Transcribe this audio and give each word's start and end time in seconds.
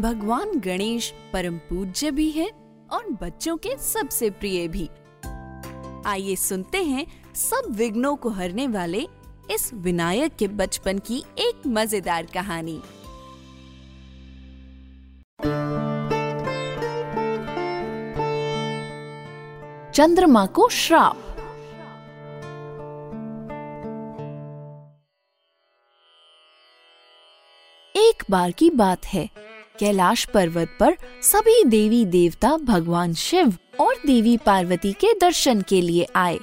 भगवान 0.00 0.58
गणेश 0.58 1.12
परम 1.32 1.56
पूज्य 1.58 2.10
भी 2.10 2.30
है 2.30 2.46
और 2.92 3.04
बच्चों 3.22 3.56
के 3.56 3.76
सबसे 3.76 4.30
प्रिय 4.30 4.68
भी। 4.68 4.88
आइए 6.06 6.36
सुनते 6.36 6.82
हैं 6.84 7.34
सब 7.34 7.62
विघ्नों 7.70 8.16
को 8.16 8.28
हरने 8.28 8.66
वाले 8.66 9.06
इस 9.50 9.70
विनायक 9.74 10.36
के 10.36 10.48
बचपन 10.48 10.98
की 10.98 11.24
एक 11.38 11.66
मज़ेदार 11.66 12.26
कहानी। 12.34 12.80
चंद्रमा 19.94 20.46
को 20.46 20.68
श्राप। 20.68 21.29
एक 28.00 28.24
बार 28.30 28.50
की 28.50 28.70
बात 28.70 29.06
है। 29.06 29.28
कैलाश 29.78 30.24
पर्वत 30.24 30.76
पर 30.80 30.96
सभी 31.22 31.64
देवी 31.64 32.04
देवता 32.04 32.56
भगवान 32.56 33.14
शिव 33.14 33.54
और 33.80 33.94
देवी 34.06 34.36
पार्वती 34.36 34.92
के 34.92 35.12
दर्शन 35.20 35.60
के 35.62 35.80
लिए 35.80 36.06
आए। 36.16 36.38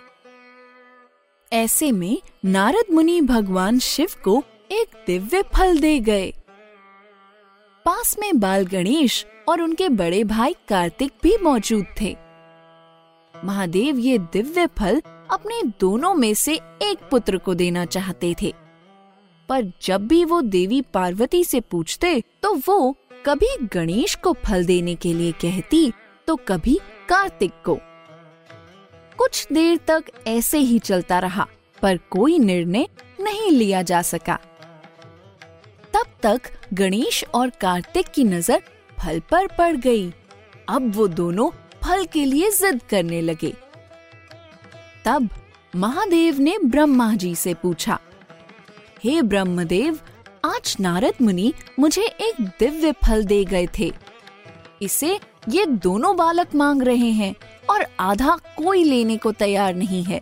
ऐसे 1.53 1.91
में 1.91 2.21
नारद 2.45 2.93
मुनि 2.93 3.21
भगवान 3.21 3.79
शिव 3.79 4.07
को 4.23 4.43
एक 4.71 5.03
दिव्य 5.07 5.41
फल 5.41 5.79
दे 5.79 5.99
गए। 5.99 6.33
पास 7.85 8.15
में 8.19 8.39
बाल 8.39 8.65
गणेश 8.65 9.25
और 9.49 9.61
उनके 9.61 9.89
बड़े 9.89 10.23
भाई 10.23 10.55
कार्तिक 10.67 11.11
भी 11.23 11.37
मौजूद 11.37 11.85
थे। 12.01 12.15
महादेव 13.45 13.97
ये 13.99 14.17
दिव्य 14.17 14.67
फल 14.67 15.01
अपने 15.31 15.61
दोनों 15.79 16.15
में 16.15 16.33
से 16.33 16.55
एक 16.81 17.07
पुत्र 17.11 17.37
को 17.37 17.53
देना 17.53 17.85
चाहते 17.85 18.35
थे। 18.41 18.66
पर 19.49 19.71
जब 19.81 20.07
भी 20.07 20.23
वो 20.25 20.41
देवी 20.41 20.81
पार्वती 20.93 21.43
से 21.43 21.59
पूछते 21.61 22.19
तो 22.43 22.53
वो 22.67 22.95
कभी 23.25 23.55
गणेश 23.73 24.15
को 24.15 24.33
फल 24.45 24.65
देने 24.65 24.95
के 24.95 25.13
लिए 25.13 25.31
कहती 25.41 25.91
तो 26.27 26.35
कभी 26.47 26.79
कार्तिक 27.09 27.51
को। 27.65 27.77
कुछ 29.17 29.47
देर 29.53 29.79
तक 29.87 30.03
ऐसे 30.27 30.57
ही 30.59 30.79
चलता 30.79 31.19
रहा, 31.19 31.47
पर 31.81 31.97
कोई 32.09 32.37
निर्णय 32.39 32.87
नहीं 33.19 33.51
लिया 33.51 33.81
जा 33.81 34.01
सका। 34.01 34.35
तब 35.93 36.05
तक 36.23 36.49
गणेश 36.73 37.23
और 37.33 37.49
कार्तिक 37.61 38.07
की 38.07 38.23
नज़र 38.23 38.61
फल 38.97 39.19
पर 39.31 39.47
पड़ 39.47 39.75
गई। 39.77 40.11
अब 40.69 40.91
वो 40.95 41.07
दोनों 41.07 41.49
फल 41.83 42.05
के 42.05 42.25
लिए 42.25 42.49
जिद 42.51 42.81
करने 42.89 43.21
लगे। 43.21 43.53
तब 45.05 45.29
महादेव 45.75 46.39
ने 46.39 46.57
ब्रह्मा 46.59 47.13
जी 47.15 47.33
से 47.35 47.53
पूछा 47.53 47.99
हे 49.03 49.21
ब्रह्मदेव, 49.21 49.97
आज 50.45 50.75
नारद 50.79 51.13
मुनि 51.21 51.51
मुझे 51.79 52.01
एक 52.01 52.41
दिव्य 52.59 52.91
फल 53.05 53.23
दे 53.23 53.43
गए 53.45 53.67
थे। 53.79 53.91
इसे 54.81 55.19
ये 55.49 55.65
दोनों 55.65 56.15
बालक 56.17 56.55
मांग 56.55 56.81
रहे 56.83 57.09
हैं 57.11 57.33
और 57.69 57.85
आधा 57.99 58.35
कोई 58.57 58.83
लेने 58.83 59.17
को 59.17 59.31
तैयार 59.31 59.75
नहीं 59.75 60.03
है। 60.03 60.21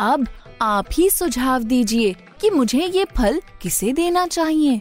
अब 0.00 0.26
आप 0.62 0.86
ही 0.92 1.08
सुझाव 1.10 1.62
दीजिए 1.62 2.14
कि 2.40 2.50
मुझे 2.50 2.84
ये 2.86 3.04
फल 3.16 3.40
किसे 3.62 3.92
देना 3.92 4.26
चाहिए। 4.26 4.80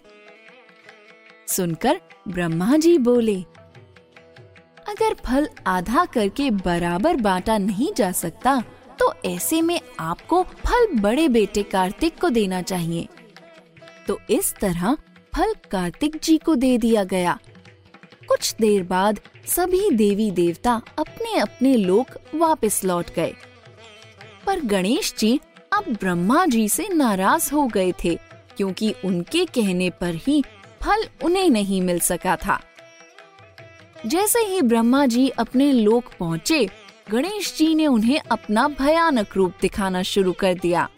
सुनकर 1.48 2.02
ब्रह्मा 2.28 2.78
जी 2.78 2.98
बोले, 3.00 3.42
अगर 4.88 5.16
फल 5.26 5.50
आधा 5.68 6.06
करके 6.06 6.52
बराबर 6.52 7.16
बांटा 7.16 7.58
नहीं 7.58 7.94
जा 7.94 8.12
सकता 8.12 8.62
तो 9.08 9.14
ऐसे 9.26 9.62
में 9.62 9.80
आपको 10.00 10.42
फल 10.44 10.88
बड़े 10.94 11.28
बेटे 11.28 11.62
कार्तिक 11.64 12.20
को 12.20 12.30
देना 12.30 12.62
चाहिए। 12.62 13.08
तो 14.08 14.20
इस 14.30 14.54
तरह 14.56 14.98
फल 15.34 15.54
कार्तिक 15.72 16.18
जी 16.24 16.38
को 16.38 16.56
दे 16.56 16.78
दिया 16.78 17.04
गया। 17.04 17.38
कुछ 18.28 18.54
देर 18.62 18.84
बाद 18.84 19.20
सभी 19.48 19.90
देवी 19.92 20.30
देवता 20.32 20.82
अपने 21.00 21.38
अपने 21.40 21.76
लोक 21.76 22.08
वापस 22.36 22.84
लौट 22.86 23.14
गए। 23.16 23.34
पर 24.46 24.60
गणेश 24.66 25.14
जी 25.18 25.40
अब 25.74 25.86
ब्रह्मा 25.94 26.46
जी 26.46 26.68
से 26.70 26.88
नाराज़ 26.88 27.52
हो 27.54 27.66
गए 27.68 27.92
थे, 28.04 28.16
क्योंकि 28.58 28.94
उनके 29.06 29.46
कहने 29.46 29.90
पर 29.90 30.16
ही 30.18 30.44
फल 30.82 31.08
उन्हें 31.24 31.50
नहीं 31.50 31.82
मिल 31.82 32.00
सका 32.00 32.36
था। 32.36 32.60
जैसे 34.06 34.40
ही 34.40 34.62
ब्रह्मा 34.62 35.06
जी 35.06 35.28
अपने 35.30 35.72
लोक 35.72 36.12
पहुँचे 36.20 36.68
गणेश 37.12 37.56
जी 37.58 37.76
ने 37.76 37.88
उन्हें 37.88 38.20
अपना 38.32 38.68
भयानक 38.68 39.36
रूप 39.36 39.54
दिखाना 39.62 40.02
शुरू 40.04 40.32
कर 40.32 40.54
दिया। 40.54 40.90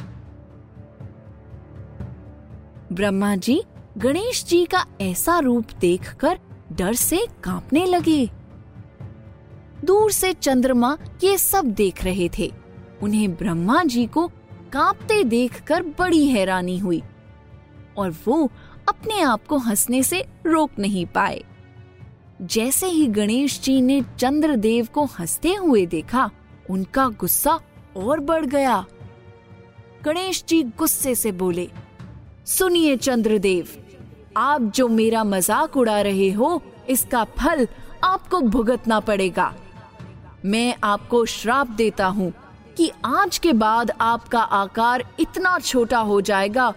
ब्रह्मा 2.92 3.36
जी 3.36 3.64
गणेश 3.98 4.44
जी 4.46 4.66
का 4.66 4.86
ऐसा 5.02 5.40
रूप 5.40 5.66
देखकर 5.80 6.40
डर 6.72 6.94
से 6.94 7.18
कांपने 7.44 7.86
लगे। 7.86 8.30
दूर 9.86 10.12
से 10.12 10.34
चंद्रमा 10.34 10.98
ये 11.24 11.38
सब 11.38 11.66
देख 11.66 12.04
रहे 12.04 12.30
थे। 12.38 12.52
उन्हें 13.04 13.36
ब्रह्मा 13.36 13.84
जी 13.84 14.06
को 14.06 14.28
कांपते 14.74 15.24
देखकर 15.24 15.84
बड़ी 15.84 16.28
हैरानी 16.28 16.78
हुई 16.78 17.02
और 17.98 18.16
वो 18.28 18.52
अपने 18.90 19.22
आप 19.22 19.46
को 19.48 19.58
हंसने 19.58 20.04
से 20.04 20.26
रोक 20.46 20.72
नहीं 20.80 21.06
पाए। 21.06 21.44
जैसे 22.42 22.88
ही 22.88 23.08
गणेश 23.08 23.60
जी 23.62 23.82
ने 23.82 24.02
चंद्रदेव 24.20 24.88
को 24.94 25.04
हँसते 25.06 25.54
हुए 25.54 25.86
देखा, 25.86 26.30
उनका 26.70 27.08
गुस्सा 27.10 27.60
और 27.98 28.20
बढ़ 28.20 28.46
गया। 28.46 28.86
गणेश 30.04 30.44
जी 30.48 30.64
गुस्से 30.64 31.16
से 31.16 31.32
बोले, 31.32 31.70
सुनिए 32.46 32.96
चंद्रदेव, 32.98 33.68
आप 34.38 34.62
जो 34.62 34.88
मेरा 34.88 35.24
मज़ाक 35.24 35.78
उड़ा 35.78 36.02
रहे 36.02 36.30
हो, 36.32 36.62
इसका 36.90 37.24
फल 37.24 37.68
आपको 38.04 38.42
भुगतना 38.42 39.00
पड़ेगा। 39.00 39.54
मैं 40.46 40.76
आपको 40.84 41.26
श्राप 41.26 41.68
देता 41.68 42.08
हूँ 42.08 42.34
कि 42.78 42.92
आज 43.06 43.38
के 43.38 43.54
बाद 43.54 43.92
आपका 44.02 44.40
आकार 44.40 45.04
इतना 45.20 45.60
छोटा 45.60 46.00
हो 46.00 46.22
जाएगा 46.22 46.74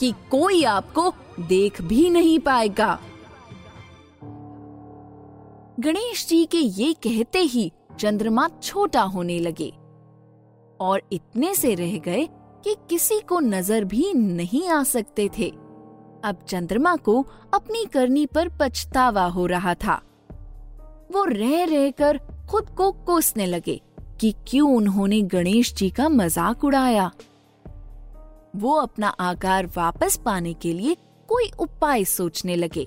कि 0.00 0.12
कोई 0.30 0.64
आपको 0.64 1.12
देख 1.40 1.82
भी 1.82 2.10
नहीं 2.10 2.38
पाएगा। 2.38 2.98
गणेश 5.80 6.26
जी 6.26 6.44
के 6.44 6.58
ये 6.58 6.92
कहते 6.92 7.38
ही 7.38 7.72
चंद्रमा 7.98 8.46
छोटा 8.62 9.02
होने 9.02 9.38
लगे 9.38 9.68
और 10.80 11.02
इतने 11.12 11.54
से 11.54 11.74
रह 11.74 11.96
गए 11.98 12.26
कि 12.64 12.74
किसी 12.90 13.18
को 13.20 13.38
नज़र 13.40 13.84
भी 13.84 14.12
नहीं 14.14 14.68
आ 14.68 14.82
सकते 14.82 15.28
थे। 15.38 15.48
अब 16.24 16.44
चंद्रमा 16.48 16.94
को 16.96 17.26
अपनी 17.54 17.84
करनी 17.84 18.26
पर 18.26 18.48
पछतावा 18.60 19.24
हो 19.24 19.46
रहा 19.46 19.74
था। 19.74 20.00
वो 21.12 21.24
रह 21.24 21.64
रहकर 21.64 22.20
खुद 22.50 22.70
को 22.70 22.90
कोसने 23.06 23.46
लगे 23.46 23.80
कि 24.20 24.34
क्यों 24.48 24.76
उन्होंने 24.76 25.22
गणेश 25.22 25.74
जी 25.74 25.90
का 25.90 26.08
मज़ाक 26.08 26.64
उड़ाया। 26.64 27.10
वो 28.56 28.74
अपना 28.74 29.08
आकार 29.08 29.66
वापस 29.66 30.20
पाने 30.24 30.54
के 30.54 30.72
लिए 30.72 30.96
कोई 31.28 31.50
उपाय 31.60 32.04
सोचने 32.04 32.56
लगे। 32.56 32.86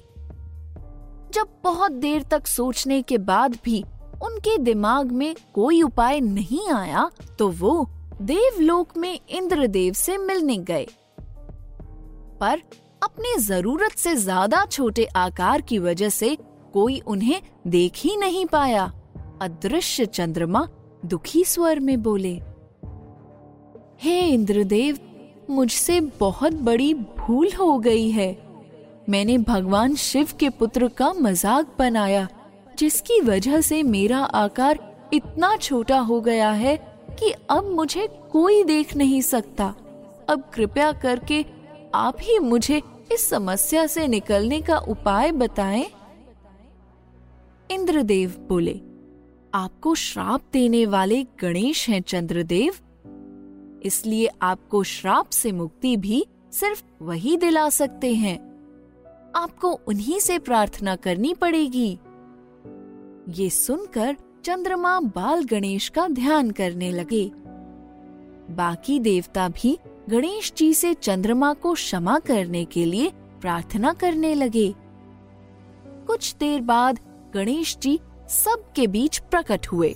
जब 1.33 1.47
बहुत 1.63 1.91
देर 1.91 2.24
तक 2.31 2.47
सोचने 2.47 3.01
के 3.01 3.18
बाद 3.19 3.57
भी 3.65 3.83
उनके 4.24 4.57
दिमाग 4.59 5.12
में 5.12 5.35
कोई 5.53 5.81
उपाय 5.81 6.19
नहीं 6.21 6.69
आया 6.71 7.09
तो 7.39 7.50
वो 7.51 7.88
देवलोक 8.21 8.97
में 8.97 9.19
इंद्रदेव 9.30 9.94
से 9.94 10.18
मिलने 10.18 10.57
गए। 10.63 10.88
पर 12.41 12.62
अपने 13.03 13.38
ज़रूरत 13.39 13.97
से 13.97 14.15
ज़्यादा 14.15 14.65
छोटे 14.65 15.06
आकार 15.15 15.62
की 15.62 15.80
वजह 15.80 16.09
से 16.09 16.35
कोई 16.74 17.00
उन्हें 17.07 17.41
देख 17.68 17.97
ही 17.97 18.15
नहीं 18.18 18.45
पाया। 18.45 18.91
अदृश्य 19.41 20.06
चंद्रमा 20.06 20.68
दुखी 21.06 21.44
स्वर 21.45 21.80
में 21.80 22.01
बोले, 22.03 22.33
हे 24.01 24.19
इंद्रदेव, 24.27 25.00
मुझसे 25.50 26.00
बहुत 26.19 26.53
बड़ी 26.63 26.94
भूल 26.94 27.50
हो 27.59 27.77
गई 27.80 28.09
है। 28.09 28.31
मैंने 29.10 29.38
भगवान 29.38 29.96
शिव 29.96 30.30
के 30.40 30.50
पुत्र 30.50 30.88
का 30.88 31.12
मज़ाक 31.14 31.76
बनाया, 31.80 32.28
जिसकी 32.78 33.20
वजह 33.22 33.62
से 33.62 33.82
मेरा 33.84 34.20
आकार 34.20 34.80
इतना 35.14 35.56
छोटा 35.58 36.00
हो 36.00 36.20
गया 36.22 36.52
है 36.52 36.76
कि 37.20 37.32
अब 37.50 37.72
मुझे 37.72 38.08
कोई 38.32 38.64
देख 38.64 38.96
नहीं 38.96 39.22
सकता। 39.22 39.74
अब 40.30 40.44
कृपया 40.54 40.92
करके 40.92 41.44
आप 41.96 42.18
ही 42.22 42.38
मुझे 42.40 42.82
इस 43.12 43.30
समस्या 43.30 43.86
से 43.88 44.08
निकलने 44.08 44.62
का 44.62 44.78
उपाय 44.78 45.32
बताएँ। 45.32 45.86
इंद्रदेव 47.70 48.36
बोले, 48.50 48.80
आपको 49.54 49.96
श्राप 49.96 50.42
देने 50.54 50.86
वाले 50.86 51.24
गणेश 51.42 51.88
हैं 51.90 52.02
चंद्रदेव। 52.02 52.74
इसलिए 53.86 54.30
आपको 54.42 54.84
श्राप 54.84 55.30
से 55.30 55.52
मुक्ति 55.52 55.96
भी 55.98 56.26
सिर्फ़ 56.52 56.84
वही 57.02 57.36
दिला 57.38 57.70
सकते 57.70 58.14
हैं। 58.14 58.53
आपको 59.35 59.80
उन्हीं 59.88 60.19
से 60.19 60.39
प्रार्थना 60.39 60.95
करनी 60.95 61.33
पड़ेगी। 61.33 62.00
ये 63.30 63.50
सुनकर 63.50 64.15
चंद्रमा 64.45 65.00
बाल 65.00 65.44
गणेश 65.44 65.89
का 65.89 66.07
ध्यान 66.07 66.51
करने 66.51 66.91
लगे। 66.91 67.31
बाकी 68.50 69.00
देवता 69.00 69.47
भी 69.50 69.77
गणेश 70.09 70.53
जी 70.57 70.74
से 70.74 70.94
चंद्रमा 70.94 71.53
को 71.53 71.74
क्षमा 71.74 72.19
करने 72.19 72.65
के 72.65 72.85
लिए 72.85 73.12
प्रार्थना 73.41 73.94
करने 73.94 74.33
लगे। 74.35 74.74
कुछ 76.07 76.35
देर 76.35 76.62
बाद 76.62 77.00
गणेश 77.33 77.77
जी 77.77 78.00
सबके 78.30 78.88
बीच 78.88 79.19
प्रकट 79.19 79.68
हुए। 79.68 79.95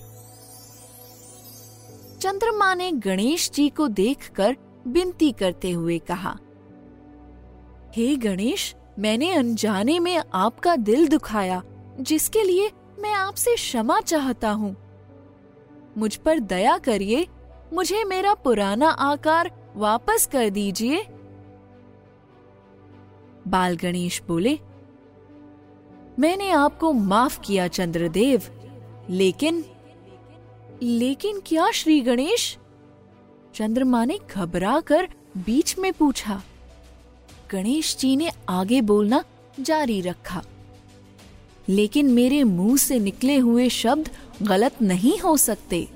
चंद्रमा 2.22 2.74
ने 2.74 2.92
गणेश 2.92 3.52
जी 3.52 3.70
को 3.70 3.88
देखकर 3.88 4.56
विनती 4.88 5.32
करते 5.32 5.72
हुए 5.72 6.00
कहा, 6.00 6.38
हे 7.98 8.08
hey 8.08 8.24
गणेश 8.24 8.76
मैंने 9.00 9.32
अनजाने 9.32 10.00
में 10.00 10.24
आपका 10.34 10.76
दिल 10.76 11.08
दुखाया, 11.08 11.62
जिसके 12.00 12.44
लिए 12.44 12.72
मैं 13.00 13.14
आपसे 13.14 13.56
क्षमा 13.56 14.00
चाहता 14.02 14.52
हूँ। 14.52 14.76
मुझ 15.98 16.16
पर 16.16 16.40
दया 16.40 16.78
करिए, 16.78 17.28
मुझे 17.74 18.04
मेरा 18.04 18.34
पुराना 18.34 18.90
आकार 18.90 19.52
वापस 19.76 20.30
कर 20.32 20.50
दीजिए। 20.50 21.04
बाल 23.48 23.76
गणेश 23.76 24.22
बोले, 24.28 24.60
मैंने 26.20 26.50
आपको 26.50 26.92
माफ़ 26.94 27.40
किया, 27.42 27.68
चंद्रदेव। 27.68 28.42
लेकिन 29.10 29.64
लेकिन 30.82 31.42
क्या, 31.46 31.72
श्री 31.72 32.02
गणेश? 32.02 32.58
चंद्रमा 33.56 34.06
ने 34.06 34.20
घबरा 34.32 34.80
कर 34.80 35.08
बीच 35.38 35.78
में 35.78 35.94
पूछा 35.94 36.42
गणेश 37.52 37.96
जी 37.98 38.16
ने 38.16 38.32
आगे 38.50 38.82
बोलना 38.82 39.24
जारी 39.60 40.02
रखा। 40.02 40.44
लेकिन 41.70 42.10
मेरे 42.10 42.44
मुँह 42.44 42.78
से 42.78 43.00
निकले 43.00 43.38
हुए 43.38 43.70
शब्द 43.70 44.10
गलत 44.42 44.82
नहीं 44.82 45.20
हो 45.20 45.38
सकते। 45.38 45.88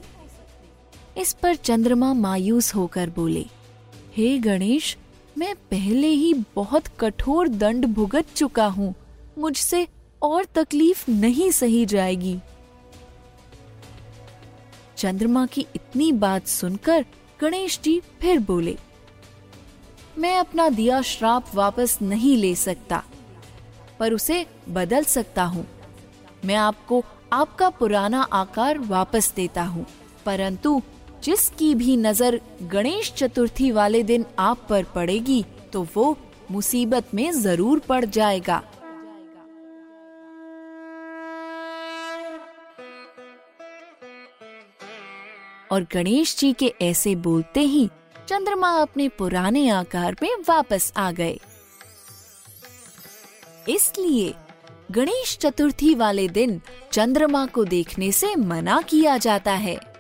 इस 1.18 1.34
पर 1.34 1.56
चंद्रमा 1.56 2.14
मायूस 2.14 2.76
होकर 2.76 3.10
बोले, 3.10 3.46
हे 4.16 4.38
गणेश, 4.38 4.98
मैं 5.38 5.56
पहले 5.56 6.08
ही 6.08 6.34
बहुत 6.56 6.88
कठोर 7.00 7.48
दंड 7.48 7.86
भुगत 7.86 8.26
चुका 8.36 8.66
हूँ। 8.68 8.94
मुझसे 9.38 9.88
और 10.22 10.46
तकलीफ़ 10.46 11.12
नहीं 11.12 11.52
सही 11.52 11.86
जाएगी। 11.86 12.38
चंद्रमा 14.98 15.46
की 15.46 15.66
इतनी 15.76 16.12
बात 16.12 16.48
सुनकर 16.48 17.06
गणेश 17.42 17.80
जी 17.84 18.02
फिर 18.22 18.40
बोले 18.40 18.78
मैं 20.18 20.38
अपना 20.38 20.68
दिया 20.70 21.02
श्राप 21.04 21.56
वापस 21.56 21.98
नहीं 22.02 22.36
ले 22.38 22.54
सकता, 22.58 23.04
पर 24.00 24.14
उसे 24.14 24.46
बदल 24.70 25.04
सकता 25.06 25.44
हूँ। 25.46 25.66
मैं 26.46 26.56
आपको 26.56 27.04
आपका 27.34 27.70
पुराना 27.70 28.22
आकार 28.34 28.80
वापस 28.80 29.32
देता 29.36 29.64
हूँ, 29.64 29.86
परंतु 30.26 30.82
जिसकी 31.24 31.74
भी 31.76 31.96
नज़र 31.98 32.40
गणेश 32.72 33.12
चतुर्थी 33.14 33.72
वाले 33.72 34.04
दिन 34.04 34.26
आप 34.40 34.66
पर 34.70 34.84
पड़ेगी 34.96 35.44
तो 35.74 35.86
वो 35.96 36.16
मुसीबत 36.52 37.14
में 37.14 37.32
ज़रूर 37.34 37.80
पड़ 37.80 38.04
जाएगा। 38.06 38.62
और 45.72 45.88
गणेश 45.94 46.36
जी 46.38 46.52
के 46.54 46.74
ऐसे 46.82 47.16
बोलते 47.18 47.60
ही 47.62 47.90
चंद्रमा 48.32 48.70
अपने 48.82 49.08
पुराने 49.10 49.70
आकार 49.70 50.16
में 50.22 50.36
वापस 50.50 50.94
आ 50.98 51.12
गए। 51.12 51.40
इसलिए 53.70 54.34
गणेश 54.92 55.38
चतुर्थी 55.38 55.96
वाले 55.96 56.28
दिन 56.28 56.62
चंद्रमा 56.92 57.46
को 57.46 57.66
देखने 57.66 58.12
से 58.12 58.36
मना 58.36 58.82
किया 58.82 59.18
जाता 59.18 59.52
है। 59.52 59.91